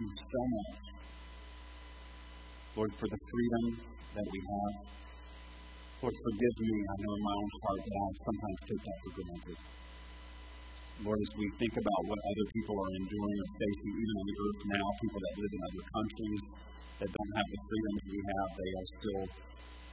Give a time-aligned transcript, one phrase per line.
[0.00, 0.84] you so much.
[2.76, 3.64] Lord, for the freedom
[4.14, 4.74] that we have.
[5.98, 6.74] Lord, forgive me.
[6.78, 9.58] I know in my own heart that I sometimes take that for granted.
[11.02, 14.36] Lord, as we think about what other people are enduring or facing, even on the
[14.38, 16.42] earth now, people that live in other countries
[17.02, 19.22] that don't have the freedoms we have, they are still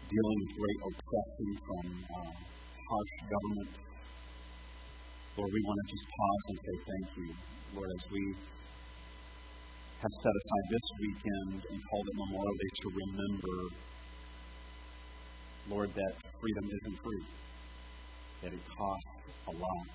[0.06, 2.34] dealing with great oppression from uh,
[2.86, 3.78] harsh governments.
[5.38, 7.30] Lord, we want to just pause and say thank you,
[7.74, 8.24] Lord, as we
[10.06, 13.58] have set aside this weekend and called it Memorial Day to remember,
[15.66, 17.26] Lord, that freedom isn't free,
[18.46, 19.90] that it costs a lot.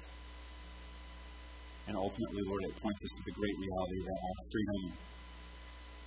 [1.87, 4.83] And ultimately, Lord, it points us to the great reality that our freedom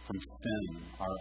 [0.03, 0.63] from sin,
[0.99, 1.17] our,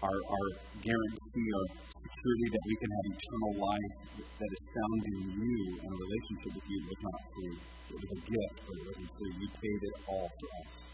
[0.00, 0.46] our, our
[0.80, 3.92] guarantee, our security that we can have eternal life
[4.40, 7.56] that is found in you and a relationship with you was not free.
[7.92, 9.32] It was a gift, but it wasn't free.
[9.36, 10.91] You paid it all for us.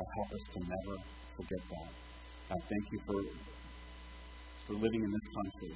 [0.00, 0.94] Help us to never
[1.36, 1.90] forget that.
[2.48, 3.20] God, thank you for,
[4.66, 5.72] for living in this country.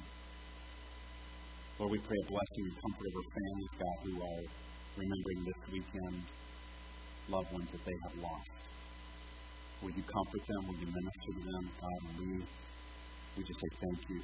[1.79, 4.43] Lord, we pray a blessing and comfort over families, God, who are
[4.97, 6.23] remembering this weekend
[7.29, 8.69] loved ones that they have lost.
[9.81, 10.61] Will you comfort them?
[10.67, 11.63] Will you minister to them?
[11.81, 12.29] God, and we,
[13.37, 14.21] we just say thank you.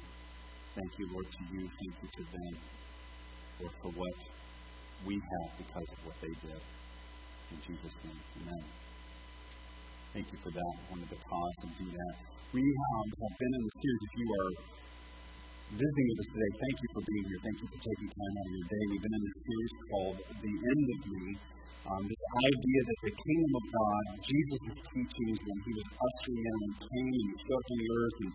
[0.74, 1.62] Thank you, Lord, to you.
[1.68, 2.54] Thank you to them,
[3.60, 4.16] Lord, for what
[5.04, 6.62] we have because of what they did.
[7.52, 8.81] In Jesus' name, amen.
[10.12, 10.72] Thank you for that.
[10.76, 12.14] I wanted to pause and do that.
[12.52, 14.02] We um, have been in the series.
[14.04, 14.50] If you are
[15.72, 17.40] visiting with us today, thank you for being here.
[17.40, 18.82] Thank you for taking time out of your day.
[18.92, 21.24] We've been in a series called The End of Me.
[21.82, 26.58] Um, this idea that the kingdom of God, Jesus' teachings when he was ushering in
[26.60, 28.32] and came and showed the earth and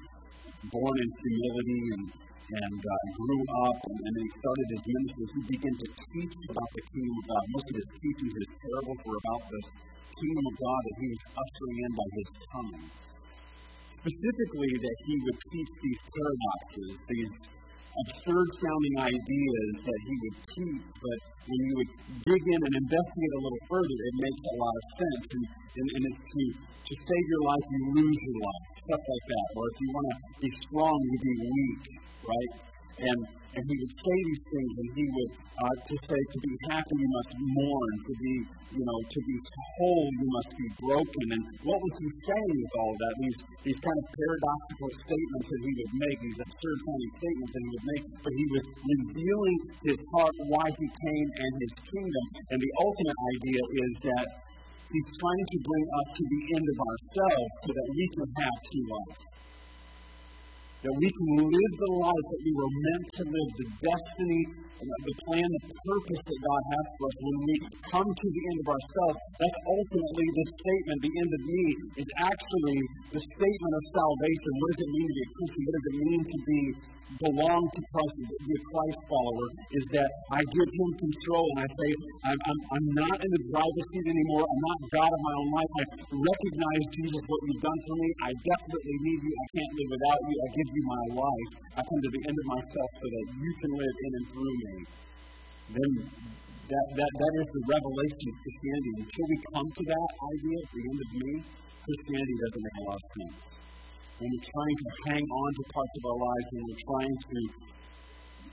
[0.72, 2.06] born in humility and,
[2.48, 6.72] and uh, grew up and, and then started his ministry, he began to teach about
[6.74, 7.44] the kingdom of God.
[7.54, 9.68] Most of his teachings, his parables were about this
[10.18, 12.86] kingdom of God that he was ushering in by his coming
[14.08, 17.36] specifically that he would teach these paradoxes, these
[18.06, 21.92] absurd sounding ideas that he would teach, but when you would
[22.28, 25.26] dig in and investigate a little further, it makes a lot of sense.
[25.34, 25.46] And,
[25.78, 29.48] and, and it's to, to save your life, you lose your life, stuff like that.
[29.56, 31.82] Or if you want to be strong, you be weak,
[32.28, 32.52] right?
[32.98, 33.20] And
[33.58, 36.94] and he would say these things, and he would uh, to say, to be happy
[36.94, 38.34] you must mourn, to be,
[38.78, 39.36] you know, to be
[39.82, 41.26] whole you must be broken.
[41.34, 43.14] And what was he saying with all of that?
[43.18, 47.62] These these kind of paradoxical statements that he would make, these absurd sounding statements that
[47.66, 49.58] he would make, but he was revealing
[49.90, 52.26] his heart, why he came, and his kingdom.
[52.54, 54.26] And the ultimate idea is that
[54.94, 58.56] he's trying to bring us to the end of ourselves so that we can have
[58.70, 59.22] true life
[60.88, 64.44] that we can live the life that we were meant to live, the destiny,
[64.80, 67.16] the plan, the purpose that God has for us.
[67.20, 67.56] When we
[67.92, 71.64] come to the end of ourselves, that's ultimately the statement, the end of me,
[72.00, 72.80] is actually
[73.12, 74.52] the statement of salvation.
[74.64, 75.62] What does it mean to be a Christian?
[75.68, 76.62] What does it mean to be
[77.08, 79.48] belong to Christ, to be a Christ follower,
[79.80, 81.90] is that I give Him control and I say,
[82.28, 84.44] I'm, I'm, I'm not in the driver's seat anymore.
[84.44, 85.72] I'm not God of my own life.
[85.80, 88.10] I recognize, Jesus, what you've done for me.
[88.28, 89.32] I desperately need you.
[89.32, 90.36] I can't live without you.
[90.36, 91.52] I give you my life.
[91.78, 94.56] I come to the end of myself so that you can live in and through
[94.58, 94.76] me.
[95.78, 95.92] Then
[96.68, 98.92] that, that, that is the revelation of Christianity.
[99.02, 101.32] Until we come to that idea at the end of me,
[101.88, 103.58] Christianity doesn't make a lot of sense
[104.18, 107.38] when we're trying to hang on to parts of our lives, when we're trying to,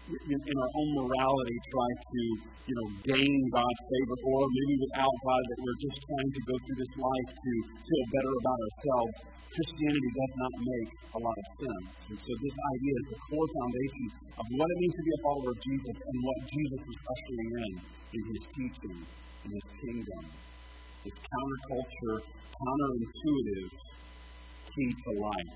[0.05, 2.21] in, our own morality, try to,
[2.69, 6.55] you know, gain God's favor, or maybe without God, that we're just trying to go
[6.61, 9.15] through this life to feel better about ourselves,
[9.55, 11.89] Christianity does not make a lot of sense.
[12.11, 14.05] And so this idea is the core foundation
[14.35, 17.51] of what it means to be a follower of Jesus and what Jesus is ushering
[17.65, 17.73] in
[18.19, 18.99] in his teaching,
[19.47, 20.23] in his kingdom.
[21.07, 23.71] This counterculture, counterintuitive
[24.75, 25.55] key to life.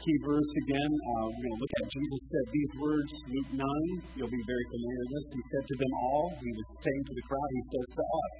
[0.00, 3.68] Key verse again, uh, we're going to look at Jesus said these words, Luke 9.
[4.16, 5.24] You'll be very familiar with this.
[5.36, 8.32] He said to them all, he was saying to the crowd, he says to us,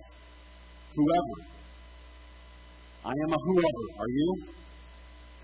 [0.96, 1.36] whoever.
[3.04, 3.84] I am a whoever.
[4.00, 4.28] Are you?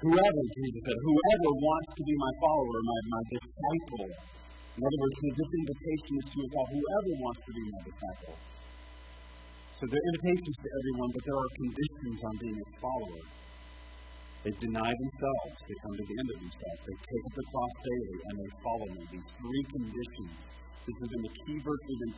[0.09, 4.09] Whoever, Jesus said, whoever wants to be my follower, my, my disciple.
[4.09, 8.37] In other words, this invitation is to all, whoever wants to be my disciple.
[9.77, 13.25] So there are invitations to everyone, but there are conditions on being a follower.
[14.47, 15.59] They deny themselves.
[15.67, 16.79] They come to the end of themselves.
[16.87, 19.03] They take up the cross daily and they follow me.
[19.11, 20.39] These three conditions.
[20.87, 21.83] This has been the key verse.
[21.91, 22.15] We've been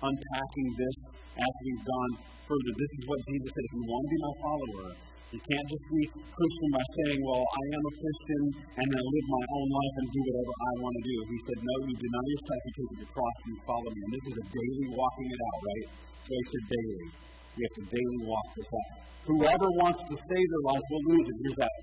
[0.00, 0.96] unpacking this
[1.36, 2.12] as we've gone
[2.48, 2.72] further.
[2.80, 3.64] This is what Jesus said.
[3.68, 4.88] If you want to be my follower,
[5.36, 8.42] you can't just be Christian by saying, well, I am a Christian
[8.80, 11.16] and I live my own life and do whatever I want to do.
[11.28, 14.00] He said, no, you deny yourself, you take the cross and you follow me.
[14.00, 15.88] And this is a daily walking it out, right?
[16.24, 17.25] So he said daily.
[17.56, 18.90] We have to daily walk this out.
[19.24, 21.36] Whoever wants to save their life will lose it.
[21.40, 21.74] Here's that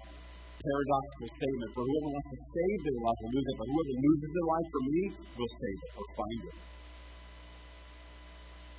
[0.61, 1.69] paradoxical statement.
[1.73, 4.67] For whoever wants to save their life will lose it, but whoever loses their life
[4.69, 5.03] for me
[5.33, 6.57] will save it or find it.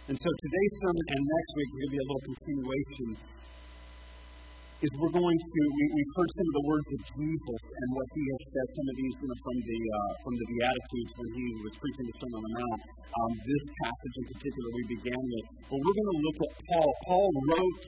[0.05, 3.08] And so today's sermon and next week is going to be a little continuation.
[4.82, 8.09] Is we're going to we, we've heard some of the words of Jesus and what
[8.11, 8.67] he has said.
[8.75, 12.37] Some of these from the uh, from the Beatitudes when he was preaching the Sermon
[12.37, 12.81] on the Mount.
[13.15, 15.47] Um, this passage in particular we began with.
[15.71, 16.91] But we're going to look at Paul.
[17.06, 17.82] Paul wrote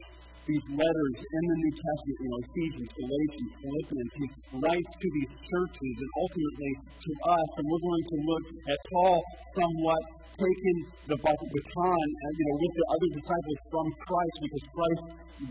[0.47, 4.27] these letters in the New Testament, you know, Ephesians, Galatians, Philippians, he
[4.63, 7.49] writes to these churches and ultimately to us.
[7.59, 9.19] And we're going to look at Paul
[9.59, 10.03] somewhat
[10.37, 10.79] taking
[11.09, 15.05] the baton, uh, you know, with the other disciples from Christ because Christ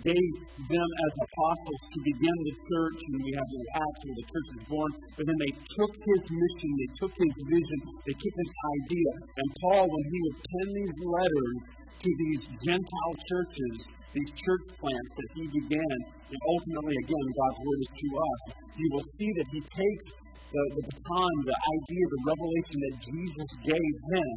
[0.06, 0.32] gave
[0.70, 4.50] them as apostles to begin the church, and we have the Acts where the church
[4.58, 4.92] is born.
[5.18, 8.52] But then they took his mission, they took his vision, they took his
[8.82, 9.12] idea.
[9.42, 11.62] And Paul, when he would pen these letters
[12.02, 13.74] to these Gentile churches,
[14.14, 15.98] these church plants that he began,
[16.30, 18.42] and ultimately, again, God's word is to us,
[18.78, 20.06] you will see that he takes
[20.54, 24.30] the, the baton, the idea, the revelation that Jesus gave him,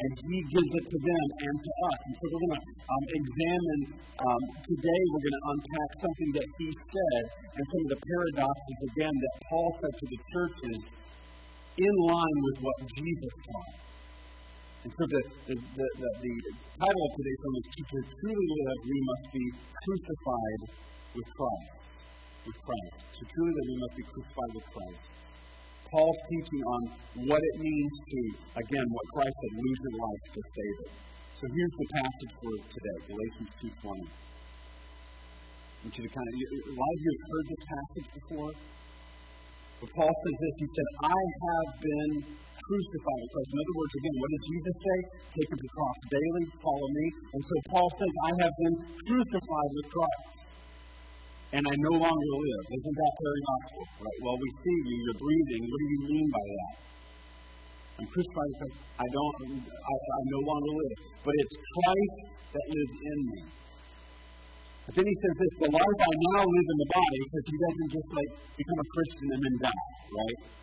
[0.00, 1.98] and he gives it to them and to us.
[2.06, 3.82] And so we're going to um, examine
[4.20, 8.78] um, today, we're going to unpack something that he said and some of the paradoxes,
[8.94, 10.80] again, that Paul said to the churches
[11.76, 13.74] in line with what Jesus taught.
[14.80, 16.34] And so the, the, the, the, the
[16.80, 19.44] title of today's sermon is To Truly Live, We Must Be
[19.76, 20.60] Crucified
[21.12, 21.68] with Christ.
[22.48, 22.96] With Christ.
[23.20, 25.04] To truly live, we must be crucified with Christ.
[25.84, 26.80] Paul's teaching on
[27.28, 28.20] what it means to,
[28.56, 30.92] again, what Christ said, lose your life to save it.
[31.36, 33.52] So here's the passage for today, Galatians
[33.84, 33.84] 2.20.
[33.84, 34.16] I
[35.84, 38.52] want you kind of, a lot of you have heard this passage before.
[39.84, 42.12] But Paul says this, he said, I have been
[42.70, 43.50] crucified Christ.
[43.50, 44.98] In other words, again, what does Jesus say?
[45.34, 47.06] Take up the cross daily, follow me.
[47.34, 48.76] And so Paul says, I have been
[49.10, 50.26] crucified with Christ.
[51.50, 52.64] And I no longer live.
[52.70, 53.82] Isn't that very gospel?
[54.06, 54.18] Right?
[54.22, 55.62] Well, we see you, you're breathing.
[55.66, 56.74] What do you mean by that?
[57.98, 59.34] I'm crucified because I don't,
[59.66, 60.98] I, I no longer live.
[61.26, 62.16] But it's Christ
[62.54, 63.40] that lives in me.
[64.86, 67.56] But then he says this, the life I now live in the body, because he
[67.66, 69.84] doesn't just like become a Christian and then die,
[70.14, 70.59] right?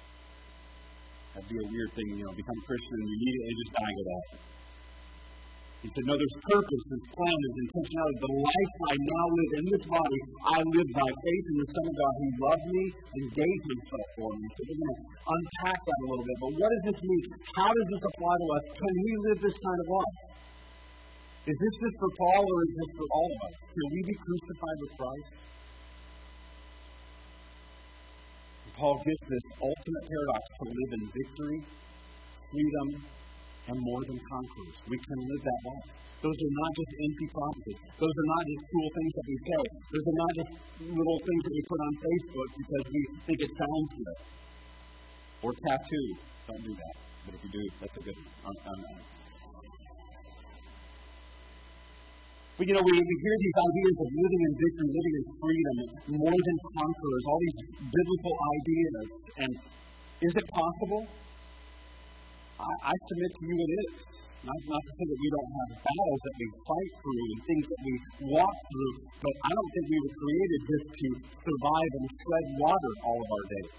[1.37, 4.25] That'd be a weird thing, you know, become Christian and immediately just die to that.
[5.85, 8.17] He said, No, there's purpose, there's plan, there's intentionality.
[8.25, 10.19] The life I now live in this body,
[10.49, 14.07] I live by faith in the Son of God who loved me and gave himself
[14.17, 14.45] for me.
[14.49, 16.37] So we're going to unpack that a little bit.
[16.41, 17.25] But what does this mean?
[17.53, 18.63] How does this apply to us?
[18.73, 20.17] Can we live this kind of life?
[21.53, 23.57] Is this just for Paul or is this for all of us?
[23.77, 25.29] Can we be crucified with Christ?
[28.77, 31.59] Paul gives this ultimate paradox to live in victory,
[32.53, 32.87] freedom,
[33.73, 34.77] and more than conquerors.
[34.85, 35.89] We can live that life.
[36.21, 37.77] Those are not just empty promises.
[37.97, 39.63] Those are not just cool things that we say.
[39.81, 40.51] Those are not just
[40.93, 44.17] little things that we put on Facebook because we think it sounds good.
[45.41, 46.07] Or tattoo.
[46.45, 46.95] Don't do that.
[47.25, 48.29] But if you do, that's a good one.
[48.45, 48.81] I'm, I'm,
[52.57, 55.77] But you know, we, we hear these ideas of living in victory, living in freedom,
[56.25, 59.07] more than conquerors, all these biblical ideas.
[59.45, 59.51] And
[60.25, 61.05] is it possible?
[62.57, 63.93] I, I submit to you it is.
[64.41, 67.65] Not, not to say that we don't have battles that we fight through and things
[67.67, 67.93] that we
[68.33, 71.07] walk through, but I don't think we were created just to
[71.45, 73.73] survive and tread water all of our days.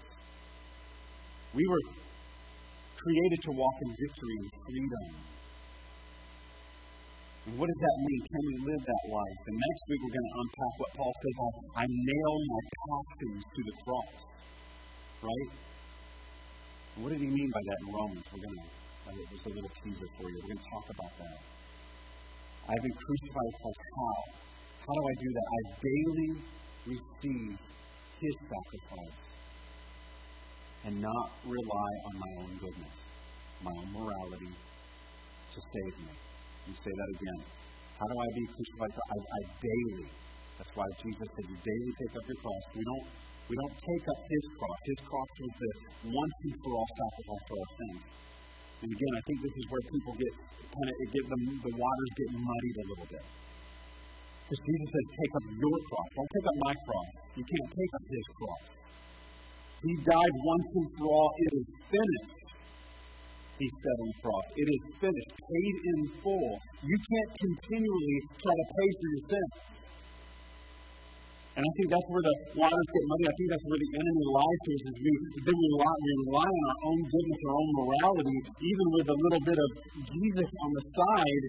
[1.51, 1.83] We were
[2.95, 5.28] created to walk in victory and freedom.
[7.47, 8.21] And what does that mean?
[8.27, 9.39] Can we live that life?
[9.47, 11.35] And next week we're going to unpack what Paul says
[11.79, 14.13] I, nail my costumes to the cross.
[15.23, 15.49] Right?
[16.99, 18.25] What did he mean by that in Romans?
[18.27, 18.67] We're going to,
[19.07, 20.37] uh, just a little teaser for you.
[20.43, 21.37] We're going to talk about that.
[22.69, 23.81] I've been crucified Christ.
[23.97, 24.17] How?
[24.83, 25.47] How do I do that?
[25.47, 26.31] I daily
[26.85, 27.55] receive
[28.19, 29.17] his sacrifice
[30.85, 32.95] and not rely on my own goodness,
[33.63, 34.53] my own morality
[35.51, 36.28] to save me.
[36.69, 37.39] You say that again.
[37.97, 38.93] How do I be crucified?
[38.93, 40.07] I, I daily.
[40.61, 42.63] That's why Jesus said, You daily take up your cross.
[42.77, 43.05] We don't
[43.49, 44.79] we don't take up his cross.
[44.85, 45.71] His cross was the
[46.13, 48.01] once and for all sacrifice for our sins.
[48.85, 50.33] And again, I think this is where people get
[50.69, 53.25] kind of get the, the waters get muddied a little bit.
[54.45, 56.09] Because Jesus says, take up your cross.
[56.13, 57.09] Don't take up my cross.
[57.37, 58.65] You can't take up his cross.
[59.81, 61.31] He died once and for all.
[61.37, 62.38] It is finished.
[63.59, 64.47] He said on the cross.
[64.55, 66.51] It is finished, paid in full.
[66.79, 69.89] You can't continually try to pay for your sins.
[71.59, 73.25] And I think that's where the waters get muddy.
[73.27, 75.11] I think that's where the enemy lies to us is we,
[75.43, 79.17] then we rely, we rely on our own goodness, our own morality, even with a
[79.27, 79.69] little bit of
[80.07, 81.45] Jesus on the side.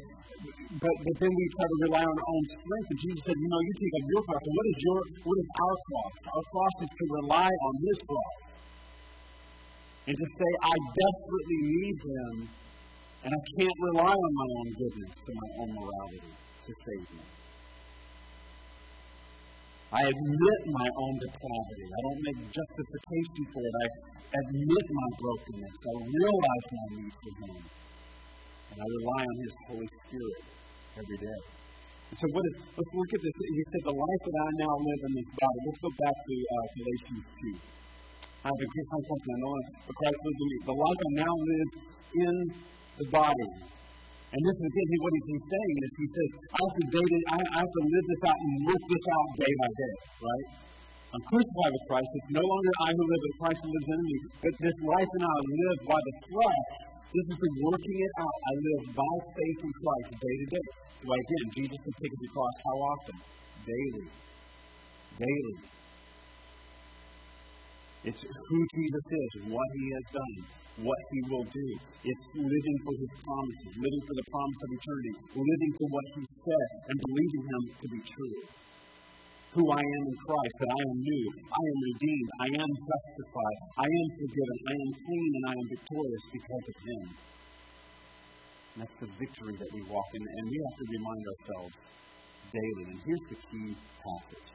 [0.82, 2.88] But, but then we try to rely on our own strength.
[2.90, 4.42] And Jesus said, you know, you take up your cross.
[4.50, 4.98] And what is your
[5.30, 6.14] what is our cross?
[6.26, 8.34] Our cross is to rely on his cross.
[10.06, 12.34] And to say, I desperately need him,
[13.24, 16.32] and I can't rely on my own goodness and my own morality
[16.64, 17.24] to save me.
[19.90, 21.86] I admit my own depravity.
[21.90, 23.74] I don't make justification for it.
[23.74, 23.86] I
[24.38, 25.78] admit my brokenness.
[25.82, 27.58] I realize my need for Him.
[28.70, 30.42] And I rely on His Holy Spirit
[30.94, 31.40] every day.
[32.10, 33.34] And so, what is, let's look at this.
[33.34, 35.58] He said, The life that I now live in this body.
[35.66, 37.79] Let's go back to uh, Galatians 2.
[38.40, 39.36] I have a good something.
[39.36, 40.58] I Christ lives in me.
[40.64, 41.70] The life I now live
[42.24, 42.34] in
[42.98, 43.70] the body
[44.30, 47.38] and this is again what he's saying is he says, I have to it, I,
[47.50, 50.46] I have to live this out and work this out day by day, right?
[51.10, 52.10] I'm crucified with Christ.
[52.14, 54.16] It's no longer I who live, but Christ who lives in me.
[54.38, 56.70] But this life and I live by the flesh.
[57.10, 58.36] This is the working it out.
[58.38, 60.66] I live by faith in Christ day to day.
[61.02, 63.16] So again, Jesus can take the cross how often?
[63.66, 64.06] Daily.
[65.18, 65.69] Daily.
[68.04, 71.68] It's who Jesus is, what he has done what He will do.
[72.04, 76.22] It's living for His promises, living for the promise of eternity, living for what He
[76.24, 78.38] said, and believing Him to be true.
[79.50, 83.58] Who I am in Christ, that I am new, I am redeemed, I am justified,
[83.82, 87.02] I am forgiven, I am clean, and I am victorious because of Him.
[88.70, 91.74] And that's the victory that we walk in, and we have to remind ourselves
[92.54, 92.84] daily.
[92.94, 94.48] And here's the key passage.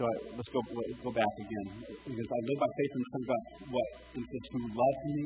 [0.00, 0.64] So I, let's go
[1.04, 1.68] go back again.
[2.08, 3.44] Because I live by faith in Son of.
[3.68, 3.88] What?
[4.16, 5.20] He says, who loved me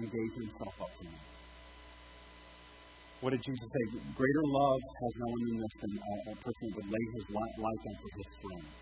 [0.00, 1.20] and gave himself up for me.
[3.20, 3.84] What did Jesus say?
[4.16, 7.96] Greater love has no one than this than a, person would lay his life down
[8.00, 8.72] for his friends.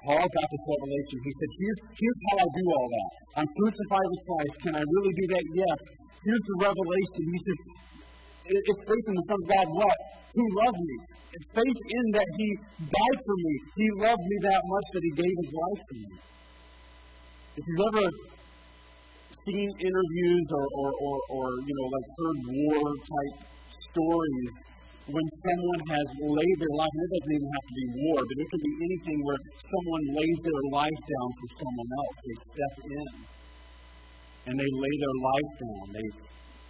[0.00, 1.16] Paul got this revelation.
[1.28, 3.10] He said, here's, here's how I do all that.
[3.44, 4.54] I'm crucified with Christ.
[4.64, 5.44] Can I really do that?
[5.52, 5.78] Yes.
[6.24, 7.22] Here's the revelation.
[7.28, 7.58] He said,
[8.48, 9.66] it's faith in the Son of God.
[9.76, 9.98] What?
[10.34, 10.96] Who loved me
[11.34, 13.54] It's faith in that He died for me.
[13.76, 16.12] He loved me that much that He gave His life for me.
[17.58, 18.06] If you've ever
[19.44, 23.36] seen interviews or, or, or, or you know, like heard war type
[23.92, 24.52] stories,
[25.08, 28.36] when someone has laid their life, and it doesn't even have to be war, but
[28.36, 32.16] it could be anything where someone lays their life down for someone else.
[32.28, 33.08] They step in
[34.48, 35.84] and they lay their life down.
[35.96, 36.08] They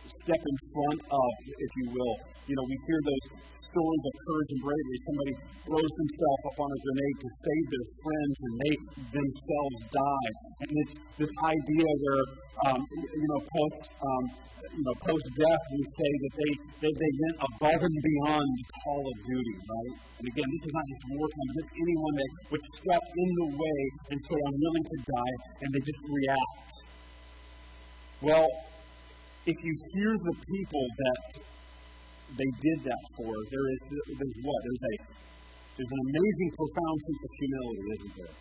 [0.08, 2.16] step in front of, if you will.
[2.48, 3.24] You know, we hear those
[3.68, 4.98] stories of courage and bravery.
[5.04, 5.34] Somebody
[5.68, 8.74] throws themselves up on a grenade to save their friends and they
[9.12, 10.30] themselves die.
[10.64, 12.24] And it's this idea where,
[12.66, 14.24] um, you know, post, um,
[14.72, 18.66] you know, post death, we say that they, they, they went above and beyond the
[18.84, 19.94] call of duty, right?
[20.18, 23.80] And again, this is not just wartime, just anyone that would step in the way
[24.10, 26.58] and say, I'm willing to die, and they just react.
[28.20, 28.48] Well,
[29.48, 31.22] if you hear the people that
[32.36, 34.60] they did that for, there is there's what?
[34.60, 34.94] There's a
[35.78, 38.36] there's an amazing, profound sense of humility, isn't there?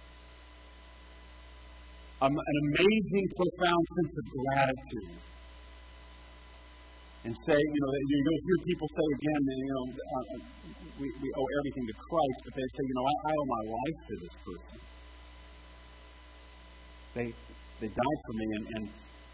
[2.18, 5.22] Um, an amazing, profound sense of gratitude.
[7.24, 10.24] And say, you know, you'll hear people say again, you know, uh,
[10.98, 13.64] we, we owe everything to Christ, but they say, you know, I, I owe my
[13.70, 14.80] life to this person.
[17.16, 17.28] They
[17.80, 18.86] they died for me, and, and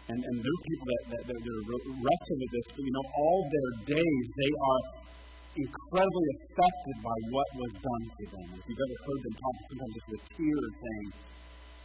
[0.04, 1.64] and, and there are people that, that, that are
[1.96, 4.82] wrestling with this, you know, all their days they are
[5.54, 8.46] incredibly affected by what was done for them.
[8.58, 11.08] If you've ever heard them talk, sometimes just with tears saying,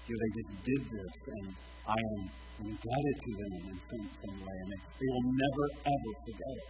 [0.09, 1.47] you know, they just did this, and
[1.85, 2.21] I am
[2.59, 6.69] indebted to them in some, some way, and they, they will never, ever forget it.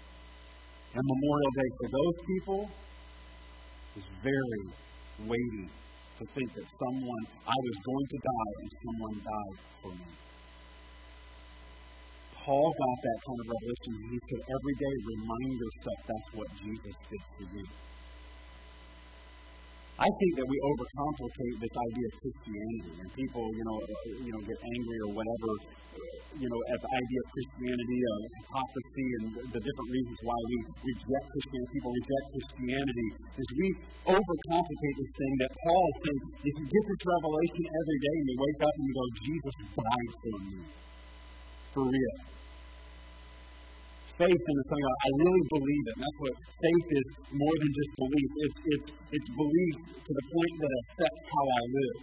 [0.99, 2.61] And Memorial Day for those people
[3.97, 4.63] is very
[5.25, 5.65] weighty
[6.19, 10.28] to think that someone, I was going to die, and someone died for me.
[12.43, 13.91] Paul got that kind of revelation.
[14.10, 17.65] He said, every day remind yourself that's what Jesus did for you.
[20.00, 23.91] I think that we overcomplicate this idea of Christianity, and people, you know, uh,
[24.24, 25.50] you know, get angry or whatever,
[26.39, 30.58] you know, at the idea of Christianity, of hypocrisy, and the different reasons why we
[30.88, 31.72] reject Christianity.
[31.75, 33.08] People reject Christianity.
[33.43, 33.67] Is we
[34.08, 36.24] overcomplicate this thing that Paul saying.
[36.48, 39.55] If you get this revelation every day, and you wake up and you go, Jesus
[39.75, 40.60] died for me,
[41.73, 42.29] for real
[44.19, 44.97] faith in of God.
[44.99, 45.85] I really believe.
[45.95, 48.29] And that's what faith is more than just belief.
[48.43, 51.97] It's, it's, it's belief to the point that affects how I live.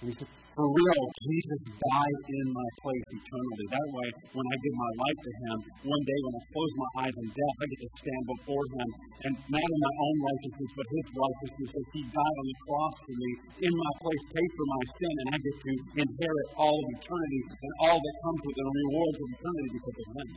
[0.00, 3.66] And he For real, Jesus died in my place eternally.
[3.72, 6.90] That way, when I give my life to Him, one day when I close my
[7.08, 8.88] eyes in death, I get to stand before Him.
[9.24, 12.96] And not in my own righteousness, but His righteousness, as He died on the cross
[13.00, 13.30] for me,
[13.64, 15.72] in my place, paid for my sin, and I get to
[16.04, 20.08] inherit all of eternity and all that comes with the rewards of eternity because of
[20.20, 20.28] Him.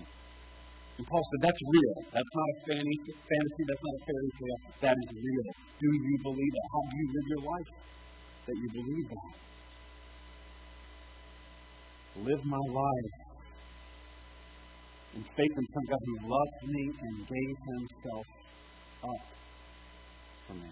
[0.96, 1.96] And Paul said, that's real.
[2.16, 3.64] That's not a fantasy.
[3.68, 4.60] That's not a fairy tale.
[4.80, 5.48] That is real.
[5.76, 6.68] Do you believe that?
[6.72, 7.70] How do you live your life
[8.48, 9.45] that you believe that?
[12.24, 13.12] Live my life
[15.16, 18.26] in faith in some God who loved me and gave himself
[19.04, 19.26] up
[20.48, 20.72] for me.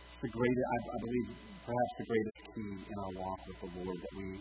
[0.00, 1.28] It's the greatest, I, I believe,
[1.60, 4.40] perhaps the greatest key in our walk with the Lord that we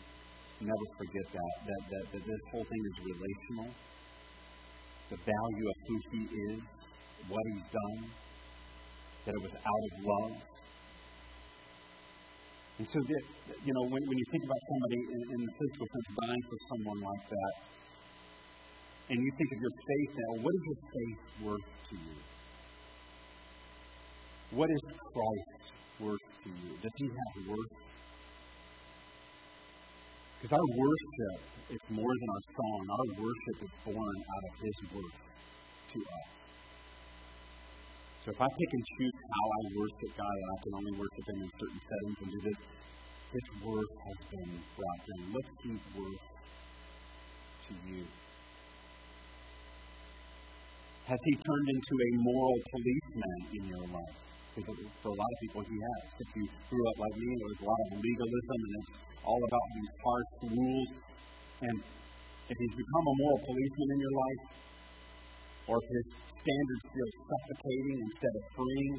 [0.63, 3.75] never forget that, that, that, that this whole thing is relational.
[5.10, 6.63] The value of who he is,
[7.28, 8.08] what he's done,
[9.25, 10.53] that it was out of love.
[12.80, 13.24] And so, that,
[13.65, 16.58] you know, when, when you think about somebody in, in the physical sense dying for
[16.74, 17.53] someone like that,
[19.10, 22.18] and you think of your faith now, what is your faith worth to you?
[24.58, 25.63] What is Christ
[26.00, 26.70] worth to you?
[26.82, 27.74] Does he have worth
[30.44, 31.39] because our worship
[31.72, 32.84] is more than our song.
[32.92, 35.15] Our worship is born out of His worth
[35.94, 36.43] to us.
[38.24, 41.27] So if I pick and choose how I worship God, and I can only worship
[41.27, 42.60] Him in certain settings and do this,
[43.36, 45.24] His worth has been brought down.
[45.36, 46.24] What's His worth
[47.68, 48.08] to you?
[51.03, 54.15] Has He turned into a moral policeman in your life?
[54.56, 54.72] Because
[55.03, 56.03] for a lot of people, he has.
[56.24, 58.92] If you grew up like me, there's a lot of legalism, and it's
[59.27, 60.92] all about these harsh rules.
[61.60, 61.75] And
[62.48, 64.42] if he's become a moral policeman in your life,
[65.67, 68.96] or if his standards feel suffocating instead of freeing,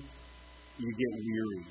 [0.78, 1.64] you get weary.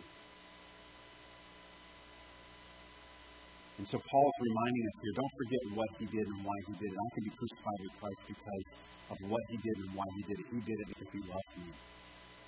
[3.78, 6.94] And so Paul's reminding us here don't forget what he did and why he did
[6.94, 6.98] it.
[6.98, 8.66] I can be crucified with Christ because
[9.10, 10.46] of what he did and why he did it.
[10.54, 11.70] He did it because he loved me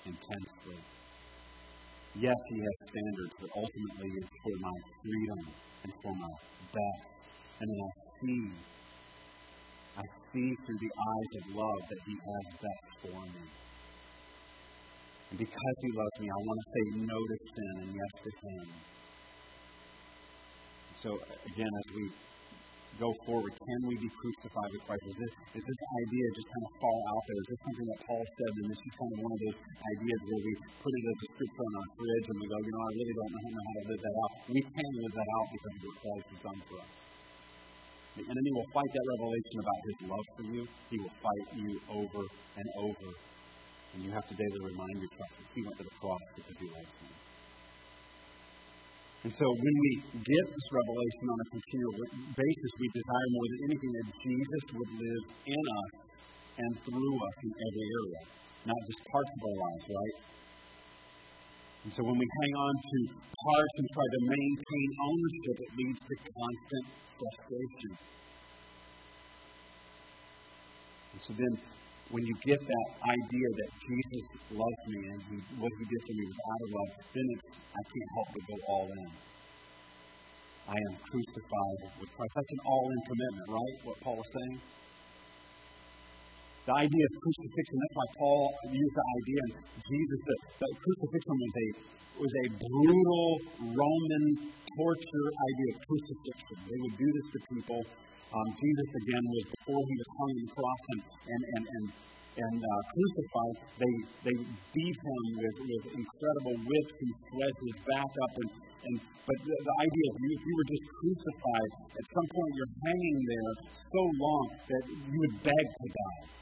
[0.06, 0.78] intensely.
[2.16, 5.40] Yes, he has standards, but ultimately it's for my freedom
[5.84, 6.34] and for my
[6.72, 7.10] best.
[7.60, 7.90] And then I
[8.22, 8.40] see,
[9.96, 13.46] I see through the eyes of love that he has best for me.
[15.30, 18.30] And because he loves me, I want to say no to sin and yes to
[18.44, 18.66] him.
[21.00, 21.10] So,
[21.48, 22.04] again, as we
[22.96, 23.52] go forward?
[23.52, 25.04] Can we be crucified with Christ?
[25.04, 27.38] Is this, is this idea just kind of fall out there?
[27.44, 30.20] Is this something that Paul said, and this is kind of one of those ideas
[30.24, 32.82] where we put it as a scripture on our fridge and we go, you know,
[32.84, 34.32] I really don't know how to live that out.
[34.48, 37.05] We can live that out because of what Christ has done for us.
[38.16, 40.62] The enemy will fight that revelation about his love for you.
[40.88, 42.22] He will fight you over
[42.56, 43.08] and over.
[43.92, 46.68] And you have to daily remind yourself that he went to the cross because he
[46.72, 47.12] loves you.
[49.24, 51.94] And so when we get this revelation on a continual
[52.40, 55.94] basis, we desire more than anything that Jesus would live in us
[56.56, 58.22] and through us in every area,
[58.64, 60.16] not just parts of our lives, right?
[61.86, 66.02] And so when we hang on to parts and try to maintain ownership, it leads
[66.02, 67.92] to constant frustration.
[71.14, 71.52] And so then
[72.10, 76.14] when you get that idea that Jesus loves me and he, what he did for
[76.18, 79.10] me was out of love, then it's, I can't help but go all in.
[80.66, 82.32] I am crucified with Christ.
[82.34, 83.76] That's an all in commitment, right?
[83.86, 84.58] What Paul is saying?
[86.66, 89.54] The idea of crucifixion, that's why Paul used the idea, and
[89.86, 91.66] Jesus, that, that crucifixion was a,
[92.18, 93.26] was a brutal
[93.70, 94.24] Roman
[94.74, 96.56] torture idea of crucifixion.
[96.66, 97.80] They would do this to people
[98.34, 101.86] um, Jesus, again, was before he was hung on the cross and, and, and, and,
[102.42, 103.94] and uh, crucified, they,
[104.26, 104.36] they
[104.74, 108.32] beat him with, with incredible whips and sweat his back up.
[108.36, 108.50] And,
[108.82, 108.94] and,
[109.30, 113.18] but the, the idea is if you were just crucified, at some point you're hanging
[113.30, 113.54] there
[113.94, 116.35] so long that you would beg to die.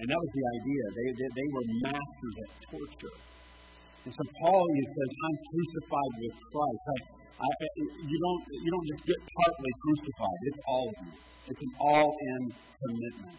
[0.00, 0.82] And that was the idea.
[0.96, 3.16] They, they, they were masters at torture.
[4.08, 6.82] And so Paul he says, I'm crucified with Christ.
[6.88, 6.96] I,
[7.44, 10.38] I, you, don't, you don't just get partly crucified.
[10.48, 11.12] It's all of you.
[11.52, 12.42] It's an all-in
[12.80, 13.38] commitment.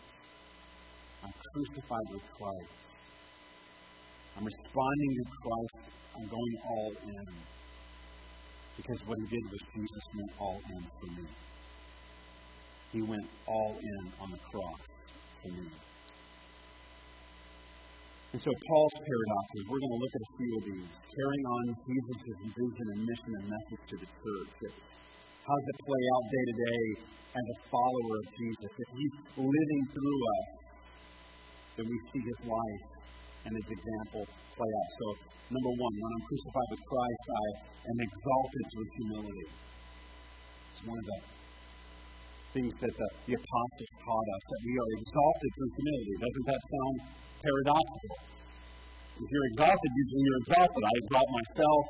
[1.26, 2.74] I'm crucified with Christ.
[4.38, 5.76] I'm responding to Christ.
[6.14, 7.26] I'm going all in.
[8.78, 11.28] Because what he did was Jesus went all in for me.
[12.94, 14.82] He went all in on the cross
[15.42, 15.68] for me.
[18.32, 21.64] And so Paul's paradoxes, we're going to look at a few of these, carrying on
[21.84, 24.52] Jesus' vision and mission and message to the church.
[25.44, 26.86] How does it play out day to day
[27.28, 28.72] as a follower of Jesus?
[28.72, 30.50] If he's living through us,
[31.76, 32.84] then we see his life
[33.44, 34.24] and his example
[34.56, 34.90] play out.
[34.96, 35.08] So,
[35.52, 37.48] number one, when I'm crucified with Christ, I
[37.84, 39.50] am exalted through humility.
[40.72, 41.20] It's one of the
[42.54, 46.16] things that the, the apostles taught us, that we are exalted through humility.
[46.20, 46.96] Doesn't that sound
[47.42, 48.16] paradoxical?
[49.22, 50.82] If you're exalted, usually you're exalted.
[50.82, 51.82] I exalt myself,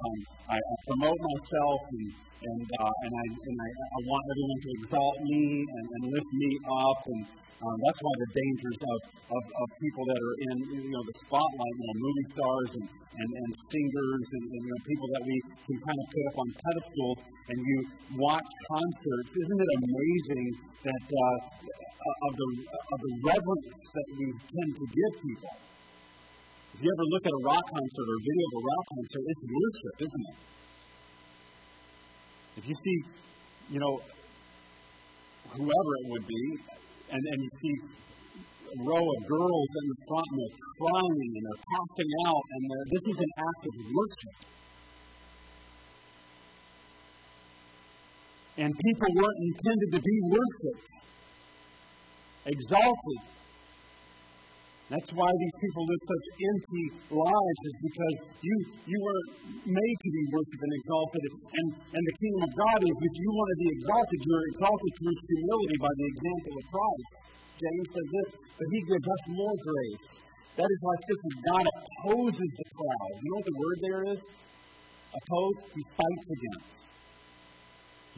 [0.52, 2.08] I, I promote myself, and
[2.44, 6.32] and uh, and I and I, I want everyone to exalt me and, and lift
[6.34, 7.22] me up, and
[7.62, 9.00] um, that's of the dangers of,
[9.32, 12.86] of, of people that are in you know the spotlight, you know, movie stars and,
[13.16, 15.38] and, and singers and, and you know people that we
[15.72, 17.78] can kind of put up on pedestals, and you
[18.20, 19.32] watch concerts.
[19.40, 20.48] Isn't it amazing
[20.84, 25.54] that uh, of the of the reverence that we tend to give people?
[26.82, 29.22] If you ever look at a rock concert or a video of a rock concert,
[29.30, 30.38] it's worship, isn't it?
[32.58, 32.98] If you see,
[33.70, 34.02] you know,
[35.62, 36.44] whoever it would be,
[37.14, 37.76] and, and you see
[38.66, 42.62] a row of girls in the front and they're crying and they're passing out, and
[42.98, 44.36] this is an act of worship.
[48.58, 50.90] And people weren't intended to be worshiped,
[52.50, 53.22] exalted,
[54.92, 59.24] that's why these people live such empty lives, is because you you were
[59.72, 61.24] made to be worshipped and exalted.
[61.32, 64.92] And, and the kingdom of God is if you want to be exalted, you're exalted
[65.00, 67.12] through humility by the example of Christ.
[67.56, 68.28] James says this,
[68.60, 70.08] but he gives us more grace.
[70.60, 73.12] That is why Scripture God opposes the proud.
[73.16, 74.22] You know what the word there is?
[75.16, 76.72] Oppose, he fights against.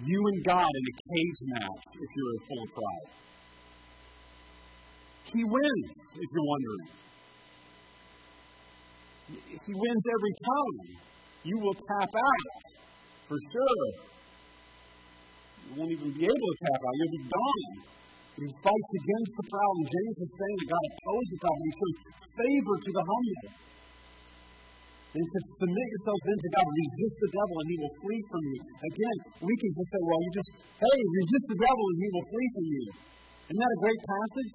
[0.09, 3.22] You and God in a cage match if you're a full of pride.
[5.34, 6.86] He wins, if you're wondering.
[9.34, 10.78] He wins every time.
[11.43, 12.48] You will tap out,
[13.28, 13.86] for sure.
[15.67, 16.93] You won't even be able to tap out.
[17.02, 17.67] You'll be gone.
[18.34, 19.74] He fights against the proud.
[19.82, 21.60] And James is saying that God opposes the proud.
[21.63, 21.98] He shows
[22.34, 23.50] favor to the humble.
[25.13, 28.22] And he says, submit yourselves then to God, resist the devil, and he will flee
[28.34, 28.60] from you.
[28.65, 32.28] Again, we can just say, well, you just, hey, resist the devil, and he will
[32.34, 32.84] flee from you.
[33.50, 34.52] Isn't that a great passage?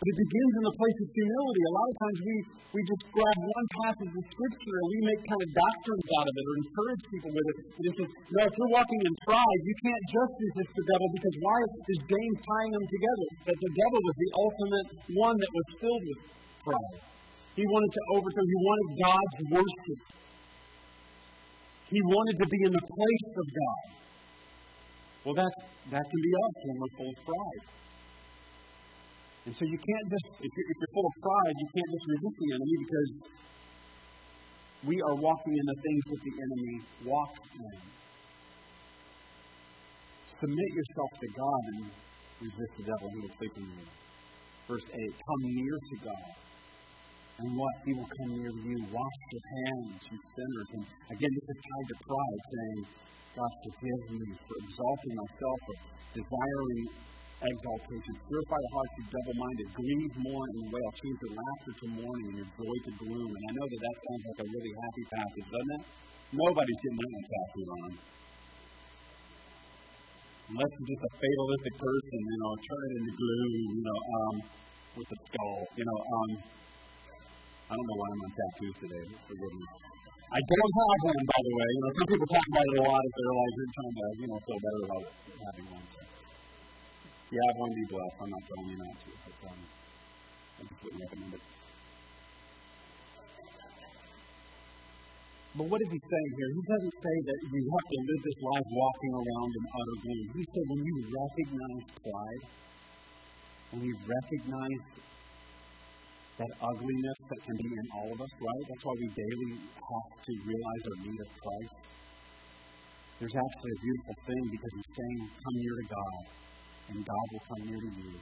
[0.00, 1.60] But it begins in the place of humility.
[1.60, 2.34] A lot of times we,
[2.72, 6.34] we just grab one passage of Scripture and we make kind of doctrines out of
[6.40, 7.56] it or encourage people with it.
[7.68, 11.04] And it says, no, if you're walking in pride, you can't just resist the devil
[11.20, 13.26] because why is James tying them together?
[13.44, 14.88] That the devil was the ultimate
[15.20, 16.20] one that was filled with
[16.64, 16.96] pride.
[17.60, 20.00] He wanted to overthrow, he wanted God's worship.
[21.92, 23.84] He wanted to be in the place of God.
[25.28, 25.58] Well, that's,
[25.92, 27.79] that can be us when we're full of pride.
[29.46, 32.06] And so you can't just, if you're, if you're full of pride, you can't just
[32.12, 33.10] resist the enemy because
[34.84, 36.74] we are walking in the things that the enemy
[37.04, 37.80] walks in.
[40.28, 41.80] Submit yourself to God and
[42.40, 43.86] resist the devil, he will flee from you.
[44.68, 46.32] Verse 8 Come near to God.
[47.40, 47.74] And what?
[47.88, 48.78] He will come near to you.
[48.92, 50.68] Wash your hands, you sinners.
[50.76, 50.84] And
[51.16, 52.80] again, this is tied to pride, saying,
[53.36, 55.76] God, forgive me for exalting myself, for
[56.12, 56.84] desiring
[57.40, 58.12] exaltation.
[58.28, 59.68] Purify the hearts of double minded.
[59.72, 60.90] Grieve, mourn, and wail.
[60.92, 63.30] Change your laughter to mourning and your joy to gloom.
[63.32, 65.84] And I know that that sounds like a really happy passage, doesn't it?
[66.30, 67.90] Nobody's getting that tattooed on.
[70.50, 74.34] Unless you're just a fatalistic person, you know, turn it into gloom, you know, um,
[74.98, 75.58] with the skull.
[75.78, 76.30] You know, um,
[77.70, 79.04] I don't know why I'm on tattoos today.
[79.30, 79.66] Forgive me.
[80.30, 81.68] I don't have one, by the way.
[81.70, 84.06] You know, some people talk about it a lot if they're like, you're trying to,
[84.20, 85.04] you know, feel better about
[85.42, 85.79] having one.
[87.30, 88.18] Yeah, I want to be blessed.
[88.26, 91.44] I'm not telling you not to, but um, I just wouldn't recommend it.
[95.54, 96.50] But what is he saying here?
[96.58, 100.26] He doesn't say that you have to live this life walking around in utter gloom.
[100.34, 102.42] He said when you recognize pride,
[103.78, 104.82] when you recognize
[106.34, 108.64] that ugliness that can be in all of us, right?
[108.74, 111.78] That's why we daily have to realize our need of Christ.
[113.22, 116.40] There's actually a beautiful thing because he's saying, come near to God
[116.90, 118.14] and God will come near to you.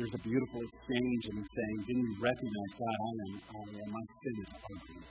[0.00, 2.96] There's a beautiful exchange in saying, Didn't you recognize God?
[2.96, 5.02] I am, I am, my sin is ugly.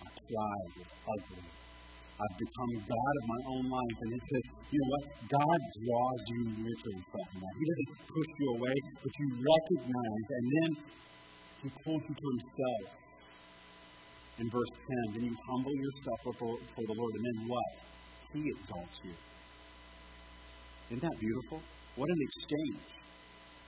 [0.00, 1.44] My pride is ugly.
[2.20, 3.96] I've become God of my own life.
[4.04, 5.04] And it says, you know what?
[5.40, 7.28] God draws you near to himself.
[7.32, 10.70] He doesn't push you away, but you recognize, and then
[11.64, 12.84] he pulls you to himself.
[14.36, 17.70] In verse 10, then you humble yourself before, before the Lord, and then what?
[18.36, 19.16] He exalts you.
[20.92, 21.60] Isn't that beautiful?
[21.96, 22.82] What an exchange.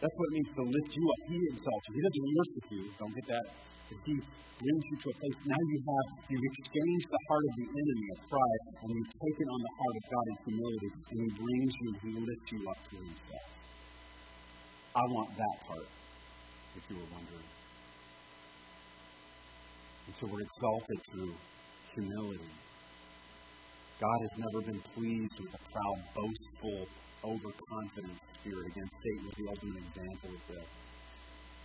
[0.02, 1.20] That's what it means to lift you up.
[1.30, 1.92] He exalts you.
[1.94, 2.82] He doesn't worship you.
[2.98, 3.46] Don't get that.
[3.86, 4.14] But he
[4.62, 5.38] brings you to a place.
[5.46, 9.46] Now you have, you've exchanged the heart of the enemy of pride, and you've taken
[9.46, 12.80] on the heart of God in humility, and he brings you, he lifts you up
[12.82, 13.46] to himself.
[14.94, 15.88] I want that part,
[16.78, 17.50] if you were wondering.
[20.06, 21.34] And so we're exalted through
[21.94, 22.52] humility.
[23.98, 26.86] God has never been pleased with a proud, boastful,
[27.22, 28.64] overconfident spirit.
[28.70, 30.68] Again, Satan is the ultimate example of this.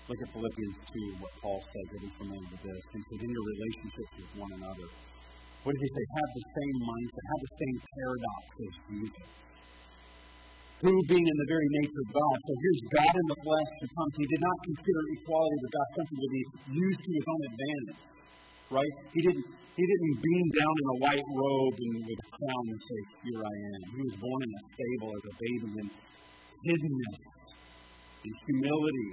[0.07, 1.85] Look at Philippians 2, what Paul says.
[1.91, 2.81] You'll be familiar with this.
[2.95, 4.87] He says, in your relationships with one another,
[5.67, 6.05] what does he say?
[6.15, 9.27] Have the same mindset, have the same paradox as Jesus.
[10.79, 13.87] Who, being in the very nature of God, so here's God in the flesh who
[13.97, 14.13] comes.
[14.15, 18.01] He did not consider equality with God something to be used to his own advantage.
[18.69, 18.93] Right?
[19.13, 22.81] He didn't he didn't beam down in a white robe and with a crown and
[22.81, 22.99] say,
[23.29, 23.79] Here I am.
[23.93, 25.87] He was born in a stable as a baby in
[26.65, 27.17] hiddenness
[28.25, 29.11] and humility.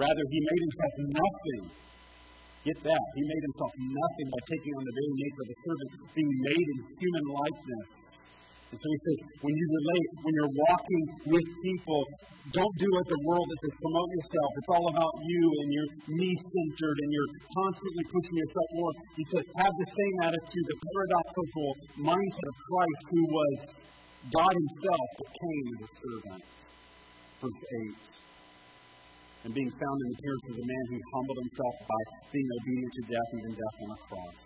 [0.00, 1.62] Rather, he made himself nothing.
[2.64, 3.04] Get that.
[3.12, 6.68] He made himself nothing by taking on the very nature of a servant, being made
[6.72, 7.86] in human likeness.
[8.72, 12.00] And so he says, when you relate, when you're walking with people,
[12.56, 14.48] don't do what the world that says promote yourself.
[14.56, 18.92] It's all about you and you're me centered and you're constantly pushing yourself more.
[19.12, 21.68] He says, have the same attitude, the paradoxical
[22.00, 23.56] mindset of Christ who was
[24.40, 26.42] God himself but came as a servant.
[27.44, 27.60] Verse
[27.92, 28.12] 8.
[29.44, 32.92] And being found in the appearance as a man, he humbled himself by being obedient
[32.96, 34.36] to death, even death on a cross.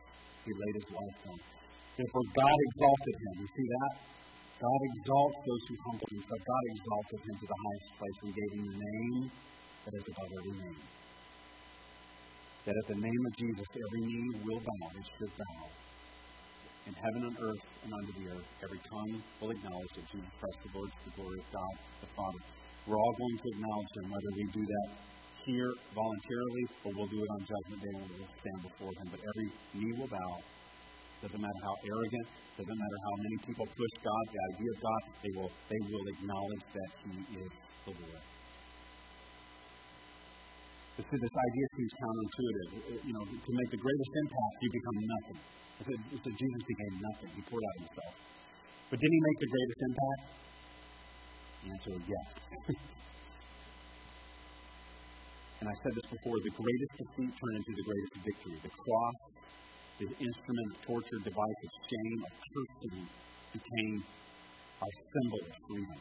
[0.42, 1.55] He laid his life down.
[1.96, 3.34] Therefore, God exalted him.
[3.40, 3.92] You see that?
[4.56, 6.44] God exalts those who humble themselves.
[6.44, 9.16] God exalted him to the highest place and gave him the name
[9.84, 10.80] that is above every name.
[12.68, 15.60] That at the name of Jesus, every knee will bow, it should bow.
[16.84, 20.58] In heaven and earth and under the earth, every tongue will acknowledge that Jesus Christ
[20.68, 22.42] the Lord to the glory of God the Father.
[22.84, 24.88] We're all going to acknowledge him, whether we do that
[25.46, 29.06] here voluntarily or we'll do it on Judgment Day when we'll stand before him.
[29.10, 30.32] But every knee will bow.
[31.22, 35.02] Doesn't matter how arrogant, doesn't matter how many people push God, the idea of God,
[35.24, 37.52] they will, they will acknowledge that He is
[37.88, 38.24] the Lord.
[40.96, 42.68] But see, this idea seems counterintuitive.
[43.04, 45.38] You know, to make the greatest impact, you become nothing.
[45.76, 47.30] It said, it said Jesus became nothing.
[47.36, 48.16] He poured out himself.
[48.88, 50.22] But did he make the greatest impact?
[51.60, 52.28] The answer is yes.
[55.60, 58.56] and I said this before the greatest defeat turned into the greatest victory.
[58.64, 59.20] The cross
[59.98, 63.08] his instrument of torture, device of shame, of cursing,
[63.52, 64.04] became
[64.82, 66.00] our symbol of freedom.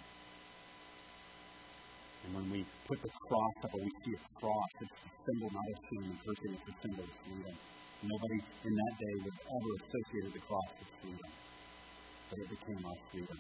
[2.26, 5.68] And when we put the cross up, we see a cross, it's the symbol not
[5.72, 7.56] of shame and cursing, it's a symbol of freedom.
[8.04, 11.32] Nobody in that day would ever associate the cross with freedom,
[12.30, 13.40] but it became our freedom.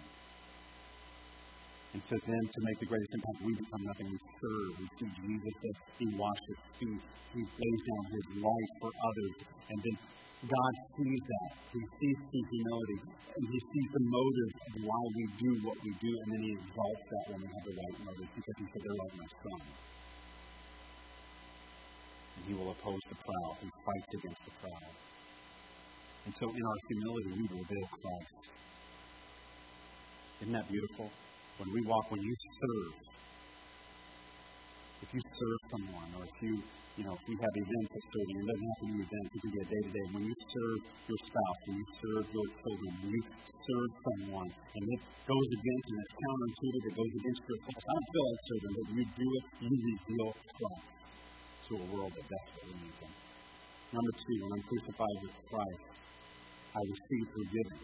[1.96, 4.12] And so then, to make the greatest impact, we become nothing.
[4.12, 4.72] We serve.
[4.84, 5.56] We see Jesus
[5.96, 7.04] He washes feet.
[7.32, 9.36] He lays down His life for others.
[9.72, 9.96] And then
[10.46, 11.52] God sees that.
[11.74, 13.00] He sees the humility,
[13.34, 16.52] and He sees the motives of why we do what we do, and then He
[16.54, 19.62] exalts that when we have the right motives, because He said, They're like my son.
[22.36, 24.94] And He will oppose the proud and fights against the proud.
[26.26, 28.44] And so in our humility, we reveal Christ.
[30.42, 31.10] Isn't that beautiful?
[31.58, 32.94] When we walk, when you serve,
[35.02, 36.62] if you serve someone, or if you
[36.96, 39.40] you know, if you have events at serving, it doesn't have to be events, it
[39.44, 40.06] can be a day to day.
[40.16, 40.80] When you serve
[41.12, 45.86] your spouse, when you serve your children, when you serve someone, and it goes against
[45.92, 47.84] and it's counterintuitive, it goes against your flesh.
[47.84, 50.88] I don't feel like serving, but you do it, you reveal Christ
[51.68, 53.14] to a world that desperately needs Him.
[53.92, 57.84] Number two, when I'm crucified with Christ, I receive forgiving.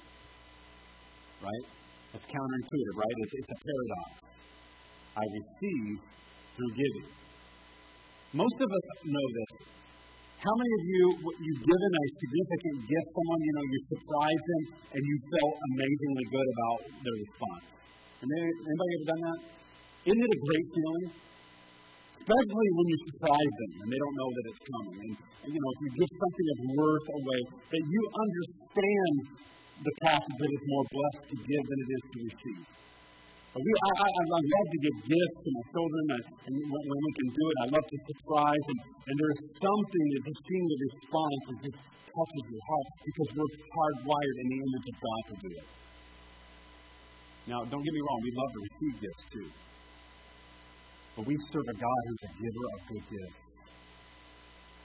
[1.44, 1.66] Right?
[2.16, 3.16] That's counterintuitive, right?
[3.28, 4.12] It's, it's a paradox.
[5.20, 6.00] I receive
[6.56, 7.21] through giving.
[8.32, 9.52] Most of us know this.
[10.40, 11.04] How many of you,
[11.36, 14.64] you've given a significant gift someone, you know, you surprised them,
[14.96, 17.66] and you felt amazingly good about their response?
[18.24, 19.40] Anybody ever done that?
[20.08, 21.06] Isn't it a great feeling?
[22.24, 24.96] Especially when you surprise them and they don't know that it's coming.
[24.96, 25.14] And,
[25.44, 29.14] and you know, if you give something of worth away, that you understand
[29.84, 32.64] the passage that it's more blessed to give than it is to receive.
[33.52, 37.00] We, I, I, I love to give gifts to my children, and, and when, when
[37.04, 38.64] we can do it, I love to surprise.
[38.64, 38.80] And,
[39.12, 43.54] and there's something that just seeing the response that just touches your heart because we're
[43.76, 45.68] hardwired in the image of God to do it.
[47.52, 49.50] Now, don't get me wrong, we love to receive gifts too.
[51.20, 53.40] But we serve a God who's a giver of good gifts.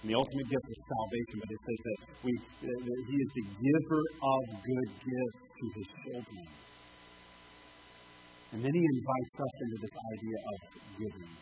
[0.03, 2.33] And the ultimate gift is salvation, but it says that, we,
[2.67, 6.66] that He is the giver of good gifts to His children.
[8.53, 10.57] And then he invites us into this idea of
[10.97, 11.33] giving.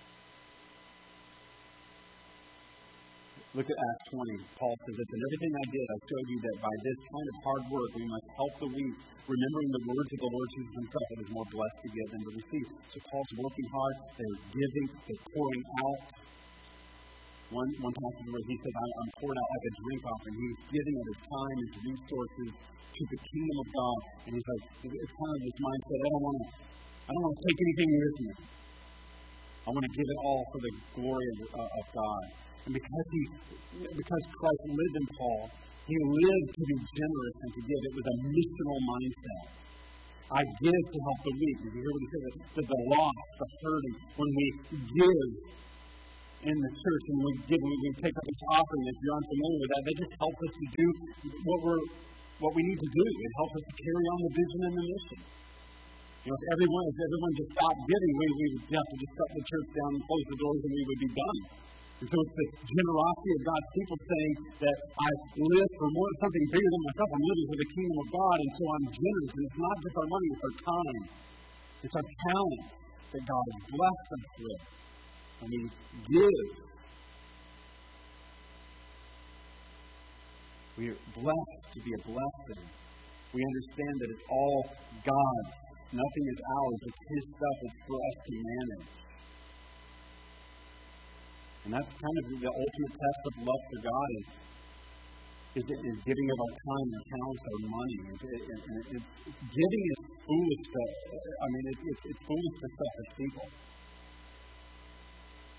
[3.54, 4.42] Look at Acts 20.
[4.58, 7.36] Paul says this, and everything I did, I showed you that by this kind of
[7.46, 8.96] hard work we must help the weak,
[9.30, 12.22] remembering the words of the Lord Jesus himself, it is more blessed to give than
[12.26, 12.66] to receive.
[12.90, 16.02] So Paul's working hard, they're giving, they're pouring out.
[17.54, 20.34] one, one passage where he says, I'm poured out like a drink offering.
[20.34, 24.00] He's giving of his time, his resources to the kingdom of God.
[24.26, 26.46] And he's like, it's kind of this mindset, I don't want to,
[27.04, 28.32] I don't want to take anything with me.
[29.64, 32.24] I want to give it all for the glory of, uh, of God.
[32.64, 33.22] And because he,
[33.92, 35.42] because Christ lived in Paul,
[35.84, 37.80] he lived to be generous and to give.
[37.84, 39.44] It was a missional mindset.
[40.32, 41.56] I give to help the weak.
[41.60, 42.32] Did you hear what he said?
[42.56, 43.96] The, the lost, the hurting.
[44.16, 44.46] When we
[44.96, 45.28] give
[46.48, 49.60] in the church and we give, we, we take up this offering, if you're unfamiliar
[49.60, 50.86] with that, that just helps us to do
[51.44, 51.84] what we're
[52.40, 53.04] what we need to do.
[53.04, 55.20] It helps us to carry on the vision and the mission.
[56.24, 59.12] You know, if everyone, if everyone just stopped giving, we, we would have to just
[59.12, 61.38] shut the church down and close the doors and we would be done.
[62.00, 64.34] And so it's the generosity of God's people saying
[64.64, 67.08] that I live for more, something bigger than myself.
[67.12, 69.32] I'm living for the kingdom of God, and so I'm generous.
[69.36, 71.02] And it's not just our money, it's our time.
[71.84, 72.68] It's our talent
[73.12, 74.62] that God has blessed us with.
[75.44, 75.60] And we
[76.08, 76.48] give.
[80.80, 82.64] We are blessed to be a blessing.
[83.36, 84.60] We understand that it's all
[85.04, 85.73] God's.
[85.94, 86.80] Nothing is ours.
[86.90, 87.56] It's His stuff.
[87.62, 88.90] It's for us to manage.
[91.64, 94.26] And that's kind of the ultimate test of love for God is,
[95.54, 97.98] is, is giving of our time, our talents, our money.
[98.10, 99.10] It's, it, it, it's,
[99.54, 103.46] giving is foolish to, I mean, it's, it's, it's foolish to selfish people.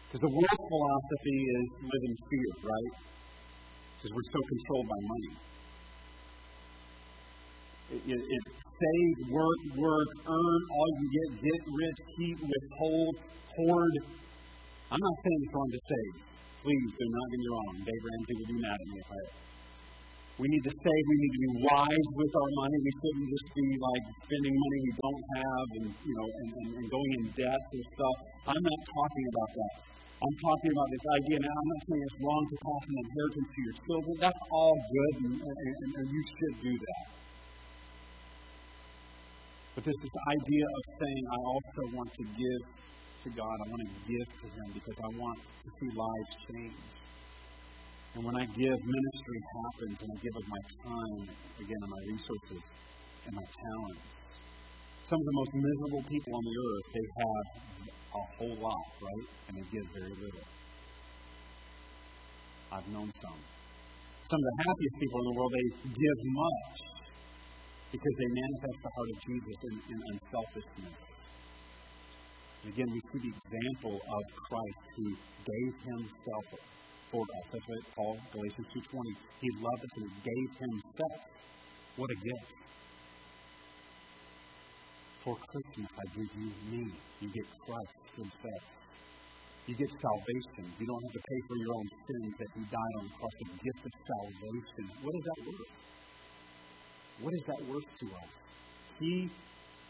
[0.06, 2.93] Because the world philosophy is live in fear, right?
[3.98, 5.55] Because we're so controlled by money.
[7.91, 13.15] It, it's save, work, work, earn all you get, get rich, keep, withhold,
[13.56, 13.93] hoard,
[14.91, 16.15] I'm not saying it's wrong to save.
[16.62, 17.74] Please do not get me wrong.
[17.84, 19.21] Dave Ramsey would be mad at me if I.
[20.36, 21.04] We need to save.
[21.10, 22.78] We need to be wise with our money.
[22.80, 26.69] We shouldn't just be like spending money we don't have and you know and, and,
[26.80, 28.17] and going in debt and stuff.
[28.45, 29.74] I'm not talking about that.
[30.21, 31.56] I'm talking about this idea now.
[31.56, 34.13] I'm not saying it's wrong to pass an inheritance to your children.
[34.21, 37.14] That's all good, and, and, and you should do that.
[39.75, 43.55] But this idea of saying, I also want to give to God.
[43.59, 46.79] I want to give to Him because I want to see lives change.
[48.15, 51.21] And when I give, ministry happens, and I give of my time,
[51.59, 52.63] again, of my resources
[53.27, 54.15] and my talents.
[55.03, 57.45] Some of the most miserable people on the earth, they have
[58.15, 59.27] a whole lot, right?
[59.51, 60.47] And they give very little.
[62.71, 63.39] I've known some.
[64.23, 65.67] Some of the happiest people in the world, they
[65.99, 66.94] give much
[67.95, 71.15] because they manifest the heart of Jesus in, in unselfishness
[72.65, 75.13] and again, we see the example of Christ who
[75.45, 76.45] gave himself
[77.13, 77.45] for us.
[77.53, 79.05] That's what Paul, Galatians 2.20,
[79.38, 81.19] he loved us and gave himself.
[81.93, 82.58] What a gift.
[85.21, 86.89] For Christmas, I give you me.
[87.21, 88.63] You get Christ himself.
[89.69, 90.65] You get salvation.
[90.81, 93.36] You don't have to pay for your own sins that he died on the cross.
[93.45, 94.86] The gift of salvation.
[95.05, 95.69] What is that worth?
[97.21, 98.34] What is that worth to us?
[98.99, 99.30] He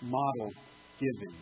[0.01, 0.55] modeled
[0.99, 1.35] giving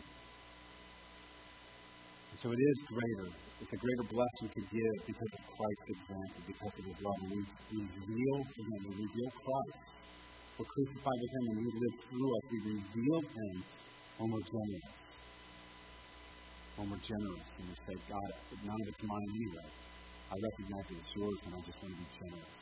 [2.34, 3.30] and so it is greater.
[3.62, 7.20] It's a greater blessing to give because of Christ's example, because of his love.
[7.30, 9.86] We reveal him, we reveal Christ.
[10.58, 12.42] We're crucified with him and he lives through us.
[12.50, 13.54] We reveal him
[14.18, 14.90] when we're generous.
[16.74, 18.30] When we're generous and we say, God,
[18.66, 19.70] none of it's mine anyway.
[20.26, 22.54] I recognize that it's yours and I just want to be generous.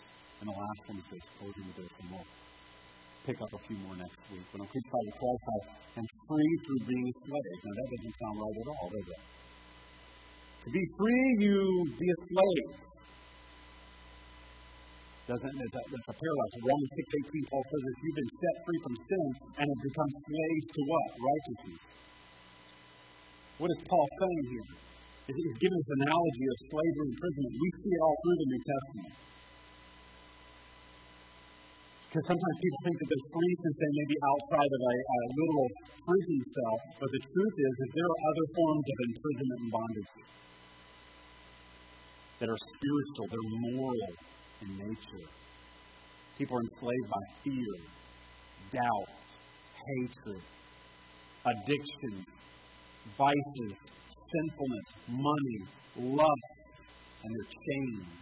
[0.44, 2.28] And the last one is this, closing with this, and we'll
[3.22, 4.42] pick up a few more next week.
[4.50, 5.58] When I'm crucified with Christ, I
[6.02, 7.58] am free through being a slave.
[7.62, 9.22] Now, that doesn't sound right at all, does it?
[10.62, 11.58] To be free, you
[11.98, 12.70] be a slave.
[15.22, 16.48] Doesn't that's a, that's a paradox.
[16.66, 20.10] Romans six eighteen Paul says if you've been set free from sin and have become
[20.18, 21.08] slaves to what?
[21.14, 21.82] Righteousness.
[23.62, 24.68] What is Paul saying here?
[25.30, 27.54] He's giving an analogy of slavery and imprisonment.
[27.54, 29.12] We see it all through the New Testament.
[32.12, 35.20] Because sometimes people think that they're free since they may be outside of a, a
[35.32, 35.68] literal
[36.04, 40.12] prison cell, but the truth is that there are other forms of imprisonment and bondage
[42.36, 44.12] that are spiritual, they're moral
[44.60, 45.24] in nature.
[46.36, 47.72] People are enslaved by fear,
[48.76, 49.08] doubt,
[49.80, 50.42] hatred,
[51.48, 52.28] addictions,
[53.16, 53.74] vices,
[54.12, 55.60] sinfulness, money,
[55.96, 56.52] lust,
[57.24, 58.21] and they're chained.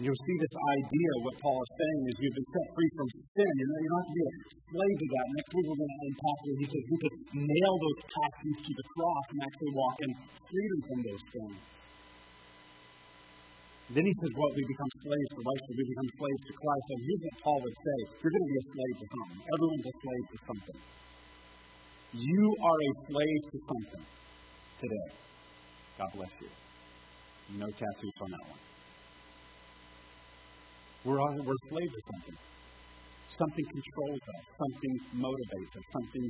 [0.00, 3.08] And you'll see this idea, what Paul is saying is you've been set free from
[3.20, 3.52] sin.
[3.52, 5.26] You, don't have to be a slave to that.
[5.28, 8.72] Next week we're going to unpack where he says we could nail those passions to
[8.80, 10.10] the cross and actually walk in
[10.48, 11.58] freedom from those things.
[13.92, 14.50] Then he says, what?
[14.56, 15.76] We become slaves to righteousness.
[15.76, 16.86] We become slaves to Christ.
[16.96, 17.98] And here's what Paul would say.
[18.24, 19.38] You're going to be a slave to something.
[19.52, 20.78] Everyone's a slave to something.
[22.24, 24.04] You are a slave to something
[24.80, 25.08] today.
[26.00, 26.48] God bless you.
[27.60, 28.69] No tattoos on that one.
[31.04, 32.38] We're, all, we're slaves to something.
[33.28, 34.44] Something controls us.
[34.52, 35.86] Something motivates us.
[35.96, 36.26] Something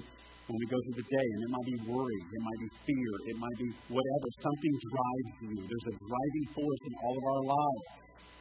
[0.51, 3.13] when we go through the day, and it might be worry, it might be fear,
[3.31, 4.27] it might be whatever.
[4.43, 5.55] Something drives you.
[5.63, 7.87] There's a driving force in all of our lives,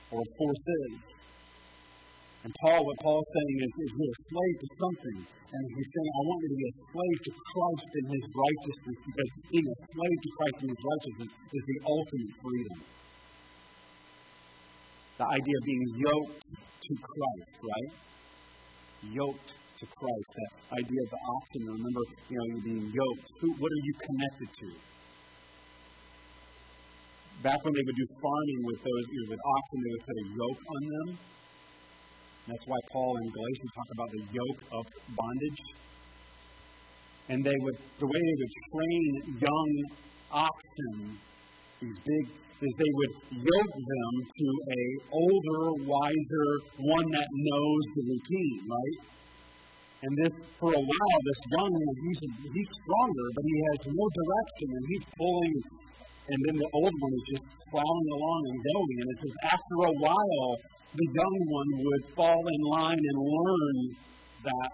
[0.09, 0.93] or forces.
[2.41, 5.17] And Paul, what Paul is saying is, is we're a slave to something.
[5.49, 8.99] And he's saying, I want you to be a slave to Christ and his righteousness,
[9.05, 12.77] because being a slave to Christ and his righteousness is the ultimate freedom.
[15.19, 17.91] The idea of being yoked to Christ, right?
[19.11, 20.29] Yoked to Christ.
[20.31, 21.61] That idea of the oxen.
[21.75, 23.27] Remember, you know, you're being yoked.
[23.43, 24.69] Who, what are you connected to?
[27.43, 30.17] Back when they would do farming with those, you know, with oxen, they would put
[30.23, 31.07] a yoke on them.
[32.47, 34.83] That's why Paul in Galatians talk about the yoke of
[35.19, 35.61] bondage.
[37.27, 39.03] And they would, the way they would train
[39.35, 39.71] young
[40.31, 41.19] oxen,
[41.81, 42.25] these big
[42.59, 44.83] is they would yoke them to a
[45.15, 46.47] older, wiser,
[46.83, 48.99] one that knows the routine, right?
[50.03, 52.19] And this, for a while, this young one, he's,
[52.51, 55.55] he's stronger, but he has no direction, and he's pulling,
[56.27, 58.95] and then the old one is just plowing along and going.
[58.99, 60.51] And it's just after a while,
[60.95, 63.77] the young one would fall in line and learn
[64.43, 64.71] that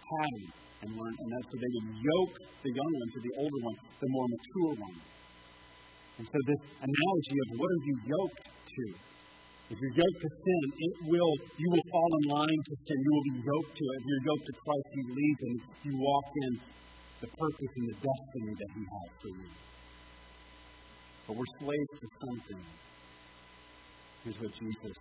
[0.00, 0.48] pattern.
[0.80, 3.76] And learn, and that's so they would yoke the young one to the older one,
[4.00, 4.96] the more mature one.
[6.16, 8.84] And so this analogy of what are you yoked to?
[9.68, 12.96] If you're yoked to sin, it will you will fall in line to sin.
[13.02, 13.96] You will be yoked to it.
[14.00, 16.52] If you're yoked to Christ, He leads and you walk in
[17.20, 19.50] the purpose and the destiny that He has for you.
[21.26, 22.62] But we're slaves to something.
[24.22, 24.96] Here's what Jesus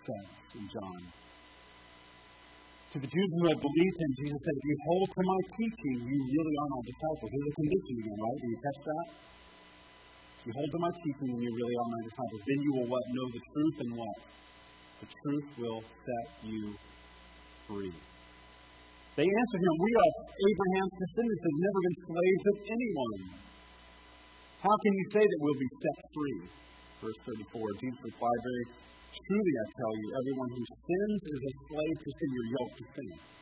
[0.00, 1.00] says in John.
[2.92, 5.96] To the Jews who had believed him, Jesus said, If you hold to my teaching,
[6.08, 7.28] you really are my disciples.
[7.28, 8.38] Here's a condition again, right?
[8.40, 9.06] Do you catch that?
[10.46, 13.04] You hold to my teaching and you really are my disciples, then you will what?
[13.10, 14.18] Know the truth and what?
[15.02, 16.62] The truth will set you
[17.66, 17.94] free.
[19.18, 23.22] They answered him, We are Abraham's descendants and never been slaves of anyone.
[24.62, 26.40] How can you say that we'll be set free?
[27.02, 27.82] Verse 34.
[27.82, 28.66] Jesus replied, Very
[29.10, 32.28] truly I tell you, everyone who sins is a slave to sin.
[32.30, 33.37] You're yoked to sin.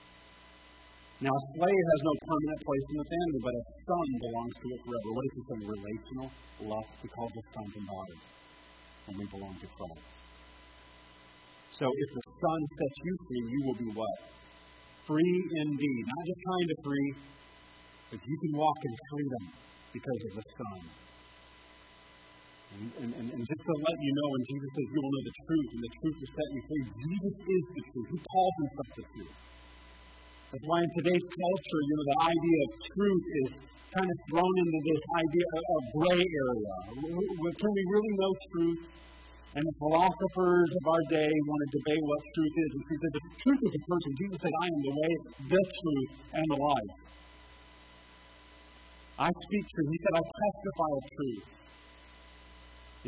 [1.17, 4.67] Now, a slave has no permanent place in the family, but a son belongs to
[4.69, 5.09] it forever.
[5.17, 5.49] What is this?
[5.49, 6.29] A relational
[6.69, 6.89] love.
[7.01, 8.23] He calls us sons and daughters,
[9.09, 10.17] and we belong to Christ.
[11.73, 14.17] So, if the Son sets you free, you will be what?
[15.09, 16.03] Free indeed.
[16.05, 17.11] Not just kind of free,
[18.13, 19.45] but you can walk in freedom
[19.97, 20.81] because of the Son.
[22.77, 25.37] And, and, and, just to let you know, when Jesus says you will know the
[25.49, 28.09] truth, and the truth will set you free, Jesus is the truth.
[28.13, 29.37] He calls himself the truth.
[30.51, 33.49] That's why in today's culture, you know, the idea of truth is
[33.91, 36.75] kind of thrown into this idea of gray area.
[36.95, 38.83] Can we really know truth?
[39.57, 42.71] And the philosophers of our day want to debate what truth is.
[42.77, 44.11] And is, the truth is a person.
[44.21, 45.13] Jesus said, I am the way,
[45.49, 46.93] the truth, and the life.
[49.17, 49.89] I speak truth.
[49.97, 51.45] He said, I testify of truth.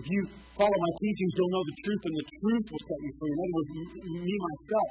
[0.01, 0.21] If you
[0.57, 3.29] follow my teachings, you'll know the truth, and the truth will set you free.
[3.29, 3.71] In other words,
[4.25, 4.91] me myself.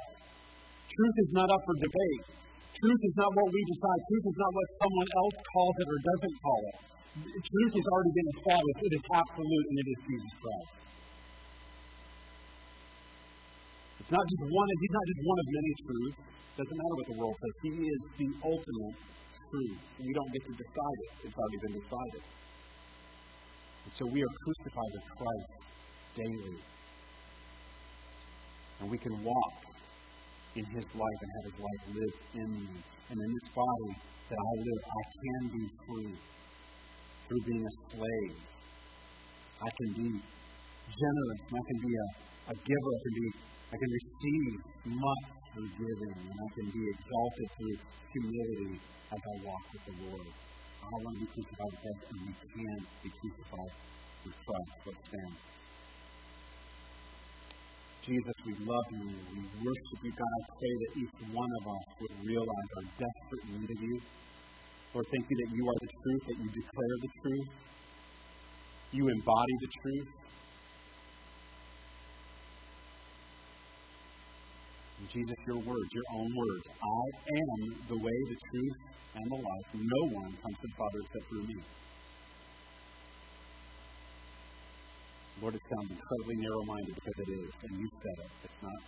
[0.98, 2.22] Truth is not up for debate.
[2.74, 4.00] Truth is not what we decide.
[4.10, 6.78] Truth is not what someone else calls it or doesn't call it.
[7.38, 8.80] Truth has already been established.
[8.82, 10.70] It is absolute, and it is Jesus Christ.
[14.02, 14.66] It's not just one.
[14.74, 16.18] He's not just one of many truths.
[16.58, 17.54] Doesn't matter what the world says.
[17.62, 18.98] He is the ultimate
[19.54, 19.78] truth.
[20.02, 21.10] We don't get to decide it.
[21.30, 22.22] It's already been decided.
[23.86, 25.58] And so we are crucified with Christ
[26.18, 26.58] daily.
[28.82, 29.67] And we can walk
[30.58, 32.74] in his life and have his life live in me.
[33.10, 33.92] And in this body
[34.28, 36.14] that I live, I can be free
[37.26, 38.36] through being a slave.
[39.62, 40.10] I can be
[40.90, 42.06] generous and I can be a,
[42.52, 42.92] a giver.
[42.94, 43.26] I can be
[43.68, 44.54] I can receive
[44.96, 47.76] much through giving and I can be exalted through
[48.16, 48.80] humility
[49.12, 50.28] as I walk with the Lord.
[50.80, 53.72] I want to be crucified with Christ and we can be crucified
[54.24, 54.72] with Christ.
[54.88, 55.57] Let's stand.
[58.08, 59.04] Jesus, we love you.
[59.36, 60.40] We worship you, God.
[60.40, 64.00] I pray that each one of us would realize our desperate need of you.
[64.94, 67.48] Lord, thank you that you are the truth, that you declare the truth.
[68.92, 70.08] You embody the truth.
[75.00, 76.64] And Jesus, your words, your own words.
[76.80, 77.04] I
[77.36, 77.60] am
[77.92, 78.76] the way, the truth,
[79.20, 79.68] and the life.
[79.76, 81.60] No one comes to the Father except through me.
[85.40, 88.30] Lord, it sounds incredibly narrow minded because it is, and you said it.
[88.42, 88.80] It's not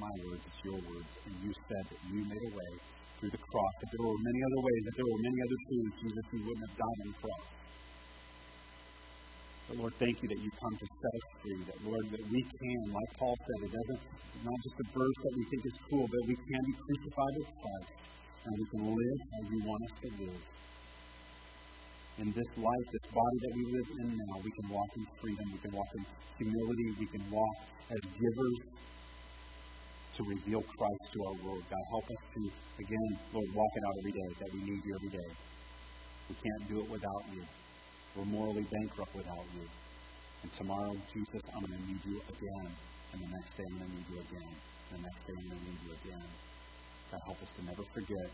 [0.00, 1.12] my words, it's your words.
[1.28, 2.72] And you said that you made a way
[3.20, 3.74] through the cross.
[3.84, 6.64] That there were many other ways, that there were many other truths, Jesus, you wouldn't
[6.64, 7.48] have died on the cross.
[9.68, 11.60] But Lord, thank you that you come to set us free.
[11.68, 14.00] That Lord, that we can, like Paul said, it doesn't
[14.38, 17.34] it's not just a verse that we think is cool, but we can be crucified
[17.42, 17.92] with Christ
[18.46, 20.42] and we can live how you want us to live.
[22.18, 25.46] In this life, this body that we live in now, we can walk in freedom,
[25.54, 26.04] we can walk in
[26.42, 27.56] humility, we can walk
[27.94, 28.58] as givers
[30.18, 31.62] to reveal Christ to our world.
[31.70, 32.40] God, help us to,
[32.82, 35.30] again, Lord, walk it out every day, that we need you every day.
[36.26, 37.46] We can't do it without you.
[38.16, 39.62] We're morally bankrupt without you.
[40.42, 42.66] And tomorrow, Jesus, I'm going to need you again.
[43.14, 44.52] And the next day, I'm going to need you again.
[44.90, 46.26] And the next day, I'm going to need you again.
[47.14, 48.26] God, help us to never forget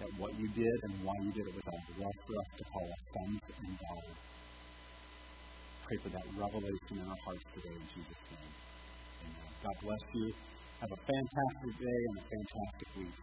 [0.00, 2.64] that what you did and why you did it was of love for us to
[2.72, 4.20] call us sons and daughters.
[5.84, 8.52] Pray for that revelation in our hearts today in Jesus' name.
[9.26, 9.50] Amen.
[9.62, 10.32] God bless you.
[10.80, 13.16] Have a fantastic day and a fantastic week.